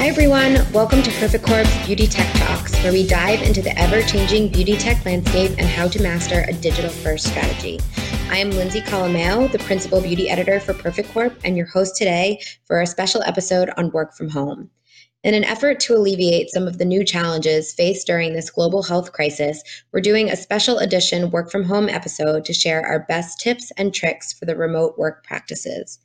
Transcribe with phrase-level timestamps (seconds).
[0.00, 0.54] Hi, everyone.
[0.72, 4.74] Welcome to Perfect Corp's Beauty Tech Talks, where we dive into the ever changing beauty
[4.78, 7.78] tech landscape and how to master a digital first strategy.
[8.30, 12.40] I am Lindsay Colameo, the principal beauty editor for Perfect Corp, and your host today
[12.64, 14.70] for a special episode on work from home.
[15.22, 19.12] In an effort to alleviate some of the new challenges faced during this global health
[19.12, 19.62] crisis,
[19.92, 23.92] we're doing a special edition work from home episode to share our best tips and
[23.92, 25.98] tricks for the remote work practices.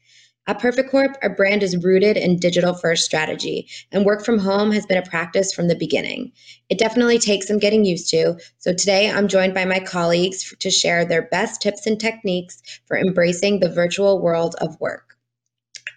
[0.48, 4.72] At Perfect Corp, our brand is rooted in digital first strategy, and work from home
[4.74, 6.32] has been a practice from the beginning.
[6.70, 8.38] It definitely takes some getting used to.
[8.60, 12.96] So today I'm joined by my colleagues to share their best tips and techniques for
[12.96, 15.18] embracing the virtual world of work.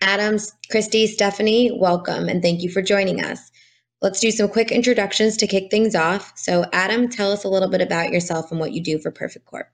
[0.01, 3.51] Adams, Kristi, Stephanie, welcome and thank you for joining us.
[4.01, 6.33] Let's do some quick introductions to kick things off.
[6.37, 9.45] So, Adam, tell us a little bit about yourself and what you do for Perfect
[9.45, 9.67] Corp.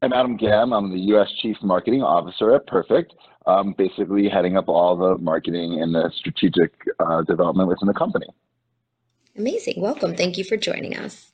[0.00, 0.72] I'm Adam Gam.
[0.72, 1.28] I'm the U.S.
[1.40, 3.12] Chief Marketing Officer at Perfect,
[3.46, 8.26] um, basically heading up all the marketing and the strategic uh, development within the company.
[9.36, 9.80] Amazing.
[9.80, 10.14] Welcome.
[10.14, 11.32] Thank you for joining us.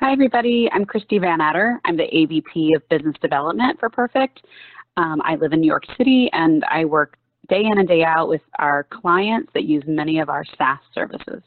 [0.00, 0.68] Hi, everybody.
[0.72, 1.78] I'm Kristi Vannatter.
[1.84, 4.42] I'm the AVP of Business Development for Perfect.
[4.96, 7.16] Um, I live in New York City and I work
[7.48, 11.42] day in and day out with our clients that use many of our SaaS services.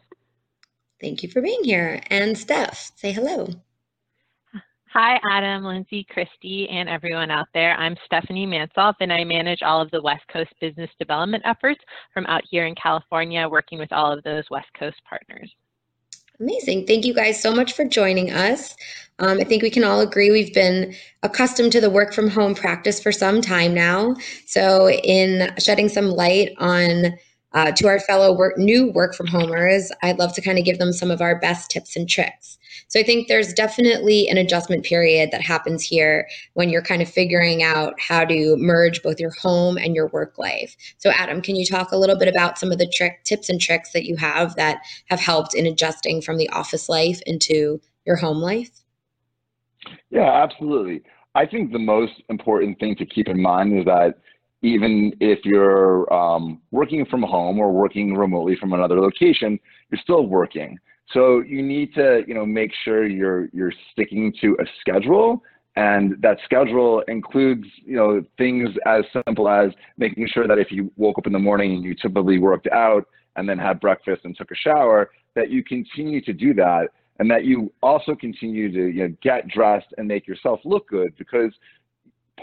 [1.02, 2.02] Thank you for being here.
[2.10, 3.50] And Steph, say hello.
[5.00, 7.76] Hi, Adam, Lindsay, Kristi, and everyone out there.
[7.76, 11.80] I'm Stephanie Mansolf, and I manage all of the West Coast business development efforts
[12.12, 15.54] from out here in California, working with all of those West Coast partners.
[16.40, 16.88] Amazing.
[16.88, 18.76] Thank you guys so much for joining us.
[19.20, 22.56] Um, I think we can all agree we've been accustomed to the work from home
[22.56, 24.16] practice for some time now.
[24.48, 27.16] So, in shedding some light on
[27.58, 30.78] uh, to our fellow work, new work from homers, I'd love to kind of give
[30.78, 32.60] them some of our best tips and tricks.
[32.88, 37.10] So I think there's definitely an adjustment period that happens here when you're kind of
[37.10, 40.78] figuring out how to merge both your home and your work life.
[41.00, 43.60] So Adam, can you talk a little bit about some of the trick tips and
[43.60, 48.18] tricks that you have that have helped in adjusting from the office life into your
[48.18, 48.84] home life?
[50.12, 51.02] Yeah, absolutely.
[51.34, 54.20] I think the most important thing to keep in mind is that
[54.62, 59.60] even if you're um, working from home or working remotely from another location,
[59.92, 60.78] you're still working.
[61.14, 65.42] So you need to, you know, make sure you're you're sticking to a schedule,
[65.76, 70.92] and that schedule includes, you know, things as simple as making sure that if you
[70.98, 74.36] woke up in the morning and you typically worked out and then had breakfast and
[74.36, 76.88] took a shower, that you continue to do that,
[77.20, 81.16] and that you also continue to, you know, get dressed and make yourself look good
[81.18, 81.52] because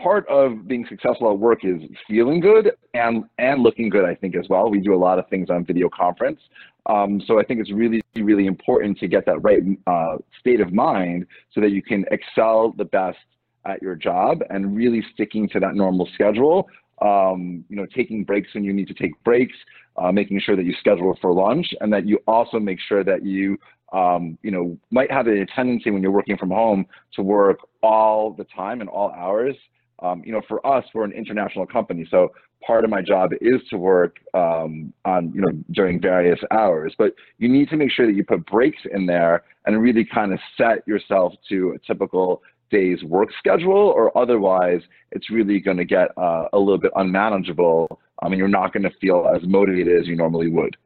[0.00, 4.36] part of being successful at work is feeling good and and looking good i think
[4.36, 4.70] as well.
[4.70, 6.40] We do a lot of things on video conference.
[6.86, 10.72] Um, so i think it's really really important to get that right uh, state of
[10.72, 13.18] mind so that you can excel the best
[13.66, 16.68] at your job and really sticking to that normal schedule.
[17.02, 19.56] Um, you know taking breaks when you need to take breaks
[19.96, 23.24] uh, making sure that you schedule for lunch and that you also make sure that
[23.24, 23.58] you
[23.92, 28.32] um, you know might have a tendency when you're working from home to work all
[28.32, 29.56] the time and all hours
[30.04, 32.32] um, you know, for us, we're an international company, so
[32.66, 36.94] part of my job is to work um, on, you know, during various hours.
[36.98, 40.32] But you need to make sure that you put breaks in there and really kind
[40.32, 44.80] of set yourself to a typical day's work schedule, or otherwise,
[45.12, 48.00] it's really going to get uh, a little bit unmanageable.
[48.22, 50.76] I mean, you're not going to feel as motivated as you normally would.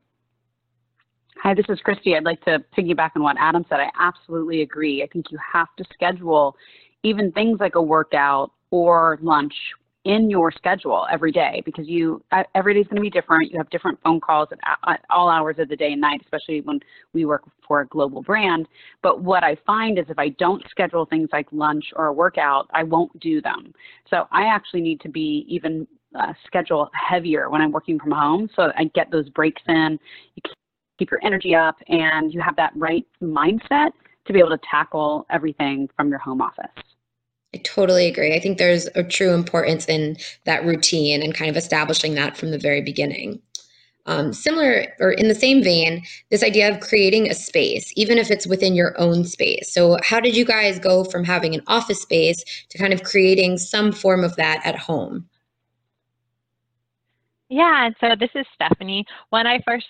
[1.43, 2.17] Hi, this is Kristi.
[2.17, 3.79] I'd like to piggyback on what Adam said.
[3.79, 5.03] I absolutely agree.
[5.03, 6.57] I think you have to schedule
[7.05, 9.55] even things like a workout or lunch
[10.05, 12.23] in your schedule every day because you
[12.55, 13.51] every day is going to be different.
[13.51, 16.61] You have different phone calls at, at, all hours of the day and night, especially
[16.63, 16.81] when
[17.13, 18.67] we work for a global brand.
[19.03, 22.71] But what I find is if I don't schedule things like lunch or a workout,
[22.73, 23.75] I won't do them.
[24.09, 25.87] So I actually need to be even
[26.19, 29.99] uh, schedule heavier when I'm working from home, so I get those breaks in.
[30.37, 30.53] You
[30.99, 33.91] keep your energy up, and you have that right mindset
[34.27, 36.71] to be able to tackle everything from your home office.
[37.59, 38.37] I totally agree.
[38.37, 42.53] I think there's a true importance in that routine and kind of establishing that from
[42.53, 43.43] the very beginning.
[44.07, 48.31] Um, similar or in the same vein, this idea of creating a space, even if
[48.31, 49.73] it's within your own space.
[49.73, 53.59] So, how did you guys go from having an office space to kind of creating
[53.59, 55.29] some form of that at home?
[57.49, 59.05] Yeah, and so this is Stephanie.
[59.31, 59.89] When I first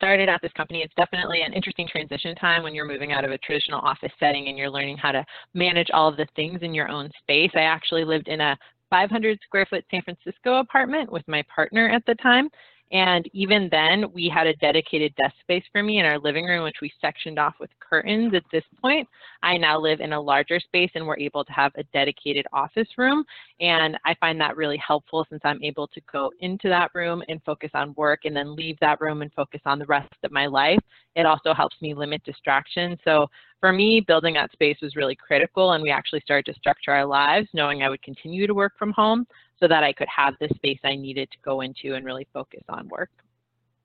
[0.00, 3.30] started at this company, it's definitely an interesting transition time when you're moving out of
[3.32, 6.72] a traditional office setting and you're learning how to manage all of the things in
[6.72, 7.50] your own space.
[7.54, 8.56] I actually lived in a
[8.88, 12.48] 500 square foot San Francisco apartment with my partner at the time.
[12.92, 16.64] And even then, we had a dedicated desk space for me in our living room,
[16.64, 18.34] which we sectioned off with curtains.
[18.34, 19.06] At this point,
[19.44, 22.88] I now live in a larger space and we're able to have a dedicated office
[22.98, 23.24] room.
[23.60, 27.40] And I find that really helpful since I'm able to go into that room and
[27.44, 30.46] focus on work and then leave that room and focus on the rest of my
[30.46, 30.80] life.
[31.14, 32.98] It also helps me limit distraction.
[33.04, 33.28] So
[33.60, 37.04] for me, building that space was really critical, and we actually started to structure our
[37.04, 39.26] lives knowing I would continue to work from home
[39.60, 42.62] so that I could have the space I needed to go into and really focus
[42.68, 43.10] on work.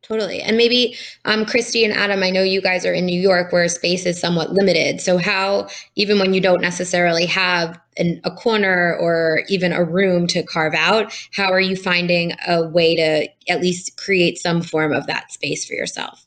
[0.01, 0.39] Totally.
[0.39, 0.95] And maybe
[1.25, 4.19] um, Kristi and Adam, I know you guys are in New York where space is
[4.19, 5.01] somewhat limited.
[5.01, 10.27] So, how, even when you don't necessarily have an, a corner or even a room
[10.27, 14.93] to carve out, how are you finding a way to at least create some form
[14.93, 16.23] of that space for yourself?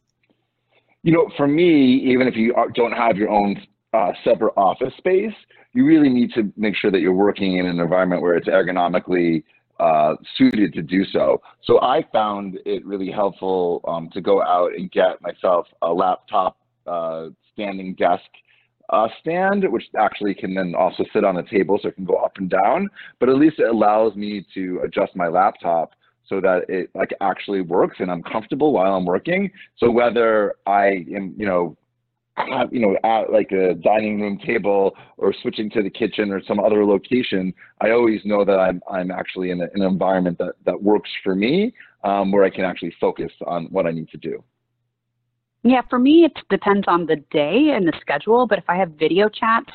[1.04, 3.62] You know, for me, even if you don't have your own
[3.92, 5.32] uh, separate office space,
[5.72, 9.42] you really need to make sure that you're working in an environment where it's ergonomically
[9.80, 11.40] uh, suited to do so.
[11.62, 16.56] So I found it really helpful um, to go out and get myself a laptop
[16.86, 18.24] uh, standing desk
[18.90, 22.16] uh, stand, which actually can then also sit on a table so it can go
[22.16, 22.88] up and down.
[23.20, 25.92] But at least it allows me to adjust my laptop
[26.28, 29.50] so that it like actually works and I'm comfortable while I'm working.
[29.76, 31.76] So whether I am, you know,
[32.50, 36.42] have, you know, at like a dining room table or switching to the kitchen or
[36.42, 40.54] some other location, I always know that I'm I'm actually in, a, an environment that
[40.64, 41.74] that works for me,
[42.04, 44.42] um, where I can actually focus on what I need to do.
[45.64, 48.46] Yeah, for me, it depends on the day and the schedule.
[48.46, 49.70] But if I have video chats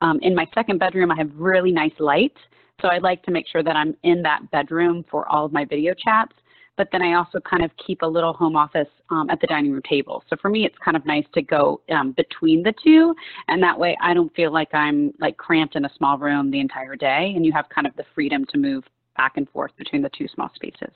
[0.00, 2.36] um, in my second bedroom, I have really nice light.
[2.80, 5.64] So I like to make sure that I'm in that bedroom for all of my
[5.64, 6.32] video chats.
[6.76, 9.72] But then I also kind of keep a little home office um, at the dining
[9.72, 10.24] room table.
[10.28, 13.14] So for me, it's kind of nice to go um, between the two.
[13.48, 16.60] And that way I don't feel like I'm like cramped in a small room the
[16.60, 17.32] entire day.
[17.36, 18.84] And you have kind of the freedom to move
[19.16, 20.94] back and forth between the two small spaces.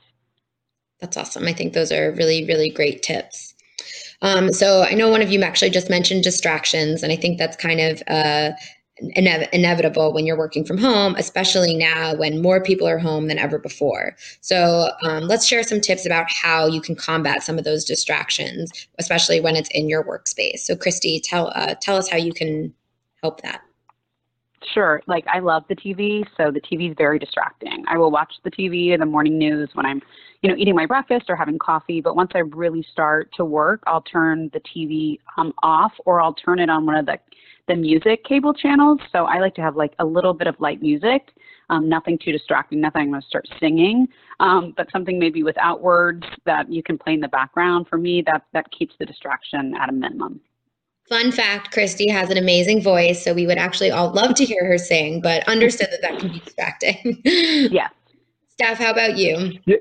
[0.99, 1.45] That's awesome.
[1.45, 3.53] I think those are really, really great tips.
[4.21, 7.55] Um, so I know one of you actually just mentioned distractions, and I think that's
[7.55, 8.51] kind of uh,
[9.15, 13.37] ine- inevitable when you're working from home, especially now when more people are home than
[13.37, 14.15] ever before.
[14.41, 18.87] So um, let's share some tips about how you can combat some of those distractions,
[18.99, 20.59] especially when it's in your workspace.
[20.59, 22.73] So Kristi, tell uh, tell us how you can
[23.21, 23.61] help that.
[24.73, 25.01] Sure.
[25.07, 27.83] Like I love the TV, so the TV is very distracting.
[27.87, 30.01] I will watch the TV or the morning news when I'm,
[30.41, 32.01] you know, eating my breakfast or having coffee.
[32.01, 36.33] But once I really start to work, I'll turn the TV um, off or I'll
[36.33, 37.19] turn it on one of the
[37.67, 38.99] the music cable channels.
[39.11, 41.29] So I like to have like a little bit of light music,
[41.69, 44.07] um, nothing too distracting, nothing I'm going to start singing,
[44.39, 47.87] um, but something maybe without words that you can play in the background.
[47.89, 50.39] For me, that that keeps the distraction at a minimum.
[51.09, 54.65] Fun fact Kristi has an amazing voice, so we would actually all love to hear
[54.65, 57.21] her sing, but understood that that can be distracting.
[57.71, 57.87] yeah.
[58.49, 59.53] Steph, how about you?
[59.65, 59.77] Yeah.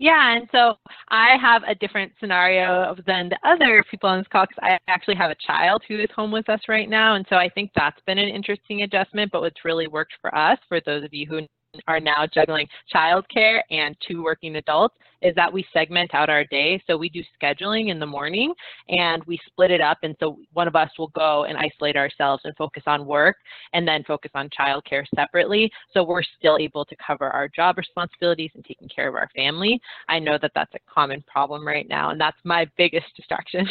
[0.00, 0.76] Yeah, and so
[1.10, 5.16] I have a different scenario than the other people on this call because I actually
[5.16, 7.16] have a child who is home with us right now.
[7.16, 9.30] And so I think that's been an interesting adjustment.
[9.30, 11.46] But what's really worked for us, for those of you who
[11.86, 16.82] are now juggling childcare and two working adults is that we segment out our day.
[16.86, 18.54] So we do scheduling in the morning
[18.88, 19.98] and we split it up.
[20.02, 23.36] And so one of us will go and isolate ourselves and focus on work
[23.74, 25.70] and then focus on childcare separately.
[25.92, 29.80] So we're still able to cover our job responsibilities and taking care of our family.
[30.08, 33.68] I know that that's a common problem right now, and that's my biggest distraction.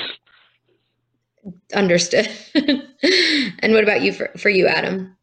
[1.73, 2.29] Understood.
[2.53, 5.15] and what about you for, for you, Adam?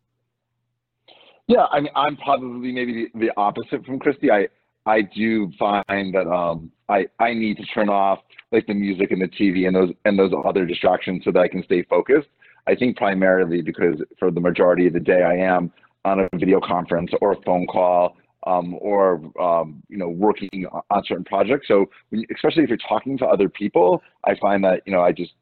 [1.49, 4.31] Yeah, I mean, I'm probably maybe the, opposite from Kristi.
[4.31, 4.49] I
[4.91, 8.21] I do find that um, I I need to turn off
[8.53, 11.49] like the music and the TV and those and those other distractions so that I
[11.49, 12.29] can stay focused.
[12.67, 15.73] I think primarily because for the majority of the day I am
[16.05, 18.17] on a video conference or a phone call
[18.47, 21.69] um, or um, you know working on certain projects.
[21.69, 25.13] So when, especially if you're talking to other people, I find that you know I
[25.13, 25.33] just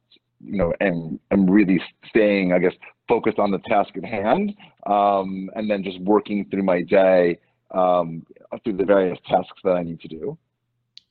[0.45, 2.75] you know am am really staying I guess
[3.09, 4.55] focused on the task at hand,
[4.87, 7.39] um, and then just working through my day
[7.71, 8.25] um,
[8.63, 10.39] through the various tasks that I need to do.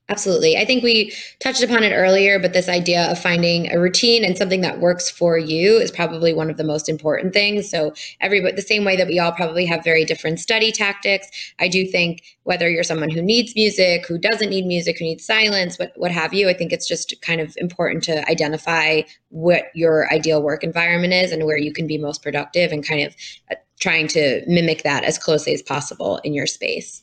[0.10, 0.58] Absolutely.
[0.58, 4.38] I think we touched upon it earlier, but this idea of finding a routine and
[4.38, 7.70] something that works for you is probably one of the most important things.
[7.70, 11.30] So, everybody, the same way that we all probably have very different study tactics,
[11.60, 15.24] I do think whether you're someone who needs music, who doesn't need music, who needs
[15.24, 19.68] silence, what, what have you, I think it's just kind of important to identify what
[19.74, 23.16] your ideal work environment is and where you can be most productive and kind of
[23.52, 27.02] uh, trying to mimic that as closely as possible in your space.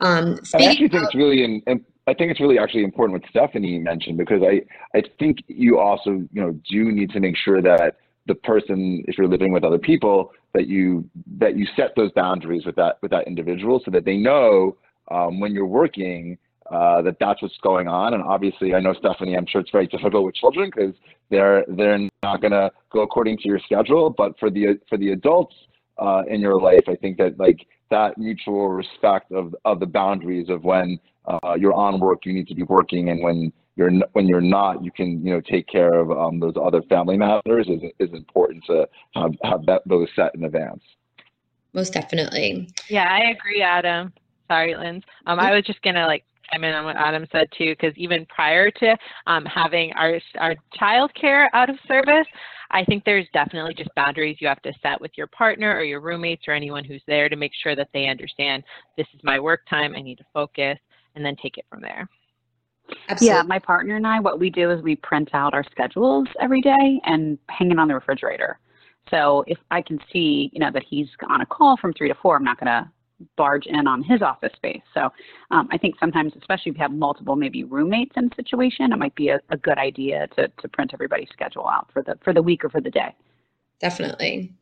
[0.00, 3.28] Um, I actually think it's really in, in I think it's really actually important what
[3.28, 4.62] Stephanie mentioned because I,
[4.96, 7.96] I think you also, you know, do need to make sure that
[8.26, 12.64] the person, if you're living with other people, that you that you set those boundaries
[12.64, 14.76] with that with that individual so that they know
[15.10, 16.38] um, when you're working
[16.70, 18.14] uh, that that's what's going on.
[18.14, 19.36] And obviously, I know Stephanie.
[19.36, 20.94] I'm sure it's very difficult with children because
[21.30, 24.08] they're they're not going to go according to your schedule.
[24.08, 25.54] But for the for the adults
[25.98, 30.48] uh, in your life, I think that like that mutual respect of of the boundaries
[30.48, 34.26] of when uh, you're on work, you need to be working, and when you're when
[34.26, 37.68] you're not, you can you know take care of um, those other family matters.
[37.68, 40.82] is is important to have have that those set in advance.
[41.74, 42.68] Most definitely.
[42.88, 44.12] Yeah, I agree, Adam.
[44.48, 45.04] Sorry, Linz.
[45.26, 48.26] Um, I was just gonna like chime in on what Adam said too, because even
[48.26, 52.26] prior to um, having our our child care out of service,
[52.70, 56.00] I think there's definitely just boundaries you have to set with your partner or your
[56.00, 58.62] roommates or anyone who's there to make sure that they understand
[58.96, 60.78] this is my work time, I need to focus,
[61.14, 62.08] and then take it from there.
[63.08, 63.36] Absolutely.
[63.36, 66.62] Yeah, my partner and I, what we do is we print out our schedules every
[66.62, 68.58] day and hang it on the refrigerator.
[69.10, 72.14] So if I can see, you know, that he's on a call from three to
[72.14, 72.90] four, I'm not going to
[73.36, 74.82] barge in on his office space.
[74.94, 75.10] So
[75.50, 78.98] um, I think sometimes, especially if you have multiple maybe roommates in a situation, it
[78.98, 82.32] might be a, a good idea to, to print everybody's schedule out for the for
[82.32, 83.14] the week or for the day.
[83.80, 84.52] Definitely.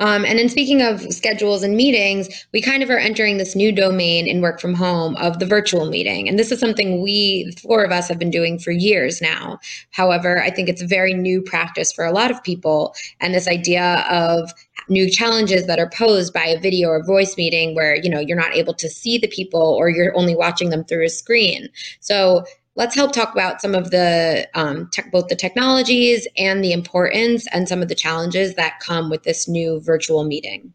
[0.00, 3.70] Um, and then speaking of schedules and meetings, we kind of are entering this new
[3.70, 6.28] domain in work from home of the virtual meeting.
[6.28, 9.58] And this is something we, four of us, have been doing for years now.
[9.90, 12.94] However, I think it's a very new practice for a lot of people.
[13.20, 14.52] And this idea of
[14.88, 18.36] new challenges that are posed by a video or voice meeting where you know you're
[18.36, 21.68] not able to see the people or you're only watching them through a screen
[22.00, 22.44] so
[22.80, 27.46] let's help talk about some of the um, tech, both the technologies and the importance
[27.52, 30.72] and some of the challenges that come with this new virtual meeting.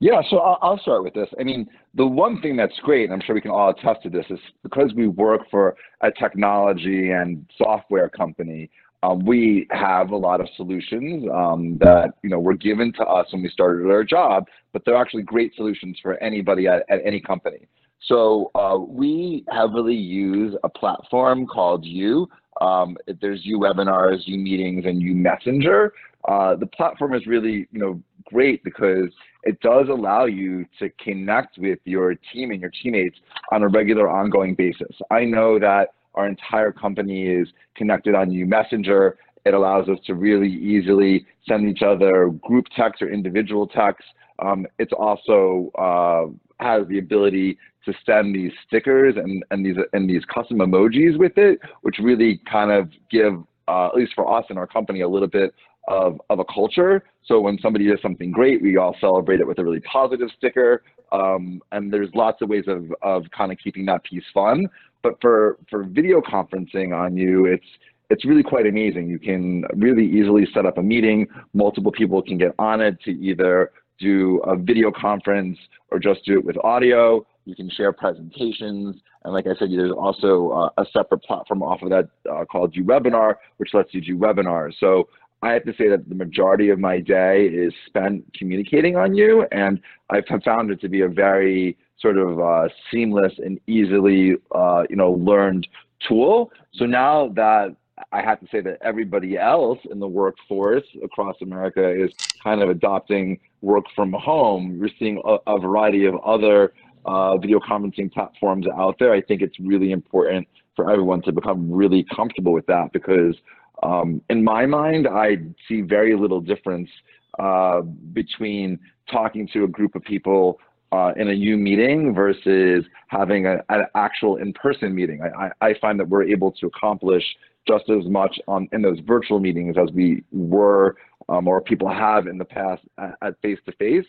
[0.00, 1.28] Yeah, so I'll, I'll start with this.
[1.38, 4.10] I mean, the one thing that's great, and I'm sure we can all attest to
[4.10, 8.70] this, is because we work for a technology and software company,
[9.04, 13.26] um, we have a lot of solutions um, that you know were given to us
[13.32, 17.20] when we started our job, but they're actually great solutions for anybody at, at any
[17.20, 17.68] company.
[18.06, 22.28] So uh, we heavily use a platform called U.
[22.60, 25.92] Um, there's U Webinars, U Meetings, and U Messenger.
[26.28, 29.10] Uh, the platform is really, you know, great because
[29.42, 33.18] it does allow you to connect with your team and your teammates
[33.52, 34.96] on a regular, ongoing basis.
[35.10, 39.18] I know that our entire company is connected on U Messenger.
[39.44, 44.08] It allows us to really easily send each other group texts or individual texts.
[44.38, 50.08] Um, it's also uh, has the ability to send these stickers and, and these and
[50.08, 53.34] these custom emojis with it, which really kind of give,
[53.68, 55.54] uh, at least for us in our company, a little bit
[55.88, 57.04] of, of a culture.
[57.24, 60.82] So when somebody does something great, we all celebrate it with a really positive sticker.
[61.12, 64.66] Um, and there's lots of ways of, of kind of keeping that piece fun.
[65.02, 67.66] But for, for video conferencing on U, it's
[68.10, 69.08] it's really quite amazing.
[69.08, 71.26] You can really easily set up a meeting.
[71.54, 75.58] Multiple people can get on it to either do a video conference
[75.90, 77.26] or just do it with audio.
[77.44, 78.96] You can share presentations.
[79.24, 82.74] And like I said, there's also uh, a separate platform off of that uh, called
[82.74, 84.72] webinar, which lets you do webinars.
[84.80, 85.08] So
[85.42, 89.46] I have to say that the majority of my day is spent communicating on U.
[89.52, 94.84] And I've found it to be a very sort of uh, seamless and easily, uh,
[94.88, 95.66] you know, learned
[96.08, 96.50] tool.
[96.74, 97.76] So now that
[98.12, 102.10] I have to say that everybody else in the workforce across America is
[102.42, 104.78] kind of adopting work from home.
[104.80, 106.72] We're seeing a, a variety of other
[107.04, 109.12] uh, video conferencing platforms out there.
[109.12, 110.46] I think it's really important
[110.76, 113.34] for everyone to become really comfortable with that because,
[113.82, 116.90] um, in my mind, I see very little difference
[117.38, 117.82] uh,
[118.12, 118.78] between
[119.10, 120.58] talking to a group of people
[120.92, 125.20] uh, in a U meeting versus having a, an actual in-person meeting.
[125.22, 127.24] I, I, find that we're able to accomplish
[127.66, 130.96] just as much on in those virtual meetings as we were
[131.28, 134.06] um, or people have in the past at face to face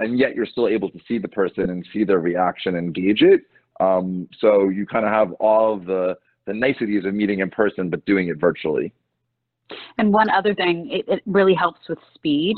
[0.00, 3.22] and yet you're still able to see the person and see their reaction and gauge
[3.22, 3.42] it.
[3.80, 7.90] Um, so you kind of have all of the, the niceties of meeting in person,
[7.90, 8.92] but doing it virtually.
[9.98, 12.56] And one other thing, it, it really helps with speed.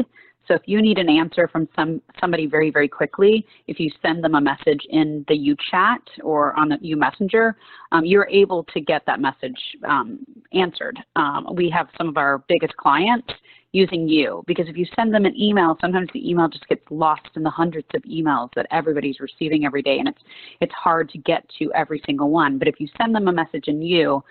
[0.49, 4.23] So if you need an answer from some somebody very very quickly, if you send
[4.23, 7.57] them a message in the U chat or on the U Messenger,
[7.91, 10.21] um, you're able to get that message um,
[10.53, 10.99] answered.
[11.17, 13.29] Um, we have some of our biggest clients
[13.77, 14.43] using U.
[14.47, 17.51] Because if you send them an email sometimes the email just gets lost in the
[17.51, 20.23] hundreds of emails that everybody's receiving every day and it's
[20.61, 22.59] it's hard to get to every single one.
[22.59, 24.23] But if U send them a message in you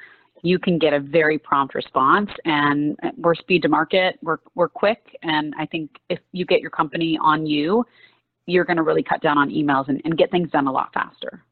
[0.42, 5.18] you can get a very prompt response and we're speed to market we're, we're quick
[5.24, 7.86] and i think if U get your company on you
[8.46, 10.94] you're going to really cut down on emails and, and get things done a lot
[10.94, 11.44] faster.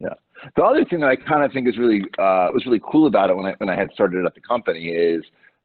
[0.00, 0.14] Yeah.
[0.56, 3.30] The other thing that i kind of think is really uh, was really cool about
[3.30, 5.22] it when i when i had started at the company is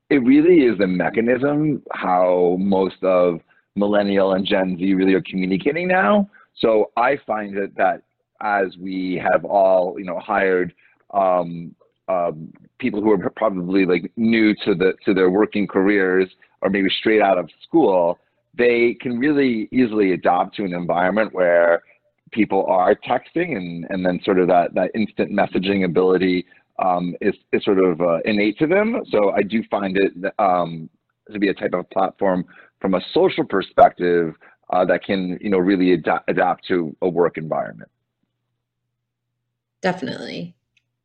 [0.09, 3.41] it really is the mechanism how most of
[3.75, 6.29] millennial and Gen Z really are communicating now.
[6.55, 8.01] So I find that that
[8.41, 10.73] as we have all you know hired
[11.13, 11.75] um,
[12.07, 16.29] um, people who are probably like new to the to their working careers
[16.61, 18.17] or maybe straight out of school,
[18.57, 21.83] they can really easily adopt to an environment where
[22.31, 26.45] people are texting and, and then sort of that, that instant messaging ability
[26.79, 29.01] um, is, is sort of uh, innate to them.
[29.09, 30.89] So I do find it um,
[31.31, 32.45] to be a type of platform
[32.79, 34.35] from a social perspective
[34.71, 37.89] uh, that can you know really ad- adapt to a work environment.
[39.81, 40.56] Definitely.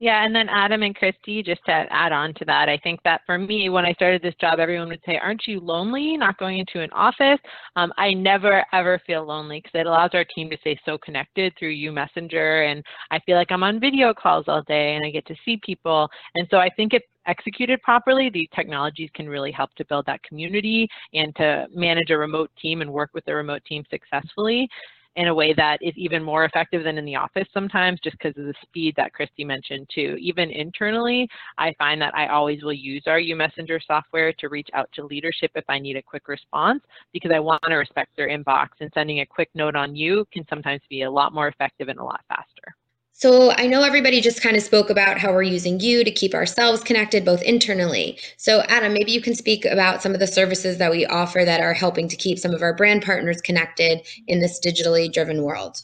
[0.03, 3.21] Yeah, and then Adam and Kristi, just to add on to that, I think that
[3.25, 6.59] for me, when I started this job, everyone would say, Aren't you lonely not going
[6.59, 7.39] into an office?
[7.77, 11.53] Um, I never, ever feel lonely because it allows our team to stay so connected
[11.57, 12.65] through U Messenger.
[12.65, 12.83] And
[13.13, 16.11] I feel like I'm on video calls all day and I get to see people.
[16.35, 20.25] And so I think if executed properly, these technologies can really help to build that
[20.25, 24.69] community and to manage a remote team and work with a remote team successfully
[25.17, 28.37] in a way that is even more effective than in the office sometimes just because
[28.39, 30.17] of the speed that Kristi mentioned too.
[30.21, 31.29] Even internally,
[31.59, 35.05] I find that I always will use our U Messenger software to reach out to
[35.05, 38.91] leadership if I need a quick response because I want to respect their inbox and
[38.95, 42.05] sending a quick note on U can sometimes be a lot more effective and a
[42.05, 42.75] lot faster.
[43.15, 46.35] So I know everybody just kind of spoke about how we're using U to keep
[46.35, 48.19] ourselves connected both internally.
[48.37, 51.61] So Adam, maybe you can speak about some of the services that we offer that
[51.61, 55.83] are helping to keep some of our brand partners connected in this digitally driven world.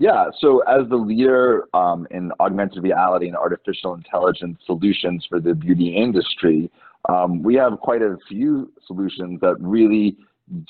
[0.00, 5.54] Yeah, so as the leader um, in augmented reality and artificial intelligence solutions for the
[5.54, 6.70] beauty industry,
[7.08, 10.16] um, we have quite a few solutions that really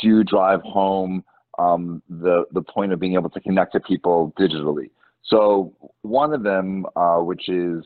[0.00, 1.24] do drive home
[1.58, 4.90] um, the the point of being able to connect to people digitally.
[5.24, 7.84] So one of them, uh, which is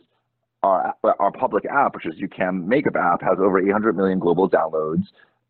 [0.63, 5.05] our, our public app, which is YouCam Makeup app, has over 800 million global downloads.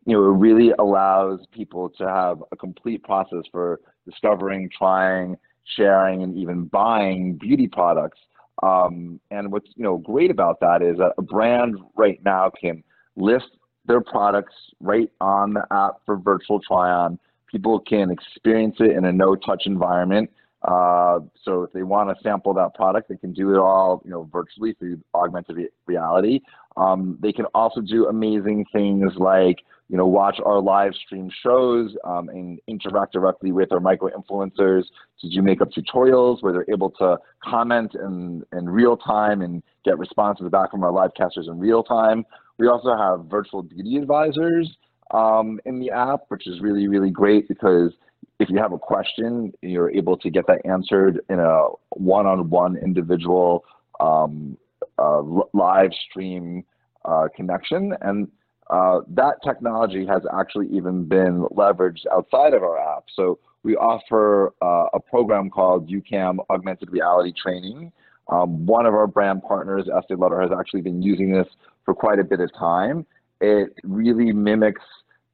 [0.07, 5.37] You know, it really allows people to have a complete process for discovering, trying,
[5.77, 8.19] sharing, and even buying beauty products.
[8.63, 12.83] Um, and what's you know great about that is that a brand right now can
[13.17, 17.19] list their products right on the app for virtual try-on.
[17.53, 20.31] People can experience it in a no-touch environment
[20.65, 24.11] uh, so if they want to sample that product, they can do it all, you
[24.11, 26.41] know, virtually through augmented reality.
[26.77, 31.95] Um, they can also do amazing things like, you know, watch our live stream shows
[32.05, 34.85] um, and interact directly with our micro influencers
[35.21, 39.99] to do makeup tutorials where they're able to comment in, in real time and get
[39.99, 42.25] responses back from our live casters in real time.
[42.59, 44.77] We also have virtual beauty advisors
[45.13, 47.93] um, in the app, which is really, really great because
[48.41, 53.65] if you have a question, you're able to get that answered in a one-on-one individual
[54.01, 54.57] um,
[54.99, 55.23] uh,
[55.53, 56.65] live stream
[57.05, 57.95] uh, connection.
[58.01, 58.29] And
[58.71, 63.05] uh, that technology has actually even been leveraged outside of our app.
[63.15, 67.93] So we offer uh, a program called YouCam Augmented Reality Training.
[68.29, 71.47] Um, one of our brand partners, Estee Lauder, has actually been using this
[71.85, 73.05] for quite a bit of time.
[73.43, 74.83] It really mimics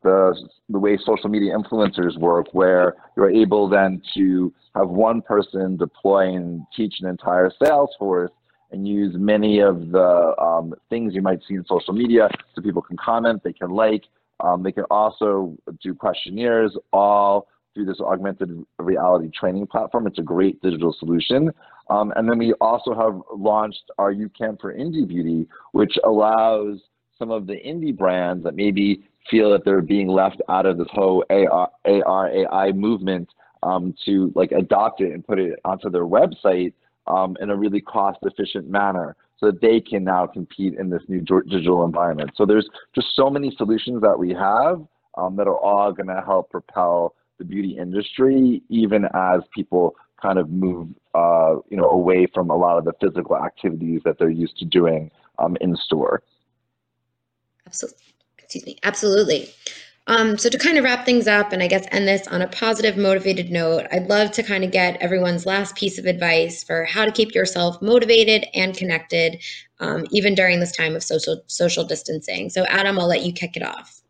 [0.03, 0.35] the,
[0.68, 6.35] the way social media influencers work, where you're able then to have one person deploy
[6.35, 8.31] and teach an entire sales force
[8.71, 12.83] and use many of the um, things you might see in social media so people
[12.83, 14.05] can comment, they can like,
[14.40, 20.07] um, they can also do questionnaires all through this augmented reality training platform.
[20.07, 21.51] It's a great digital solution.
[21.90, 26.79] Um, and then we also have launched our YouCam for Indie Beauty, which allows
[27.19, 30.89] some of the indie brands that maybe feel that they're being left out of this
[30.91, 33.29] whole AR, AR AI movement
[33.63, 36.73] um, to like adopt it and put it onto their website
[37.07, 41.03] um, in a really cost efficient manner so that they can now compete in this
[41.09, 42.31] new digital environment.
[42.37, 44.83] So there's just so many solutions that we have
[45.17, 50.39] um, that are all going to help propel the beauty industry, even as people kind
[50.39, 54.31] of move, uh, you know, away from a lot of the physical activities that they're
[54.31, 56.23] used to doing um, in store.
[57.69, 58.03] Absolutely.
[58.39, 58.79] Excuse me.
[58.83, 59.51] Absolutely.
[60.07, 62.49] Um, so to kind of wrap things up and I guess end this on a
[62.49, 66.85] positive, motivated note, I'd love to kind of get everyone's last piece of advice for
[66.87, 69.43] how to keep yourself motivated and connected,
[69.81, 72.49] um, even during this time of social social distancing.
[72.49, 74.01] So Adam, I'll let you kick it off.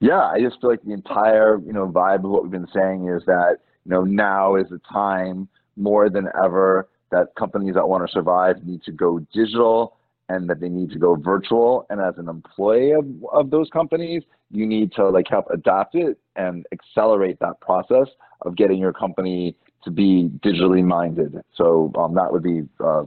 [0.00, 3.06] Yeah, I just feel like the entire you know vibe of what we've been saying
[3.08, 8.06] is that you know now is the time more than ever that companies that want
[8.06, 11.86] to survive need to go digital and that they need to go virtual.
[11.90, 16.18] And as an employee of, of those companies, you need to like help adapt it
[16.36, 18.08] and accelerate that process
[18.42, 21.36] of getting your company to be digitally minded.
[21.54, 23.04] So um, that would be, uh,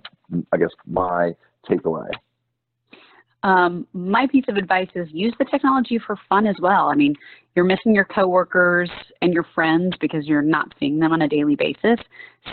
[0.52, 1.36] I guess, my
[1.68, 2.10] takeaway.
[3.44, 6.90] Um, my piece of advice is use the technology for fun as well.
[6.90, 7.16] I mean,
[7.56, 8.90] you're missing your coworkers
[9.22, 12.00] and your friends because you're not seeing them on a daily basis.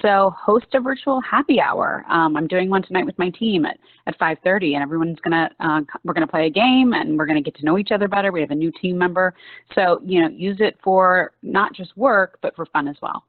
[0.03, 2.05] So host a virtual happy hour.
[2.09, 5.81] Um, I'm doing one tonight with my team at, at 5.30 and everyone's gonna, uh,
[6.05, 8.33] we're gonna play a game and we're gonna get to know each other better.
[8.33, 9.35] We have a new team member.
[9.75, 13.25] So, you know, use it for not just work, but for fun as well.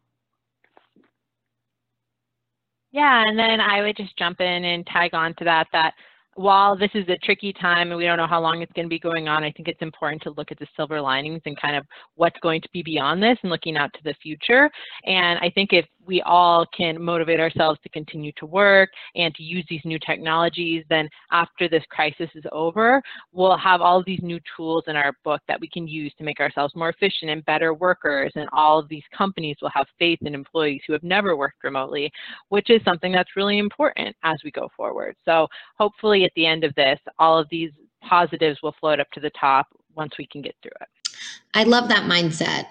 [2.91, 5.93] Yeah, and then I would just jump in and tag on to that, that
[6.35, 8.89] while this is a tricky time and we don't know how long it's going to
[8.89, 11.77] be going on, I think it's important to look at the silver linings and kind
[11.77, 14.69] of what's going to be beyond this and looking out to the future.
[15.05, 19.43] And I think if we all can motivate ourselves to continue to work and to
[19.43, 24.39] use these new technologies, then after this crisis is over, we'll have all these new
[24.55, 27.73] tools in our book that we can use to make ourselves more efficient and better
[27.73, 28.31] workers.
[28.35, 32.11] And all of these companies will have faith in employees who have never worked remotely,
[32.49, 35.15] which is something that's really important as we go forward.
[35.25, 39.19] So hopefully at the end of this, all of these positives will float up to
[39.19, 40.87] the top once we can get through it.
[41.53, 42.67] I love that mindset.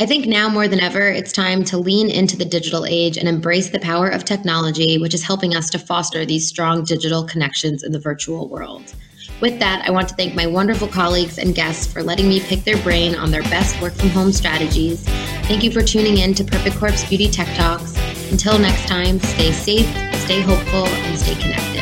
[0.00, 3.28] I think now more than ever, it's time to lean into the digital age and
[3.28, 7.84] embrace the power of technology, which is helping us to foster these strong digital connections
[7.84, 8.92] in the virtual world.
[9.40, 12.64] With that, I want to thank my wonderful colleagues and guests for letting me pick
[12.64, 15.04] their brain on their best work from home strategies.
[15.46, 17.96] Thank you for tuning in to Perfect Corp's Beauty Tech Talks.
[18.32, 19.86] Until next time, stay safe,
[20.22, 21.73] stay hopeful, and stay connected.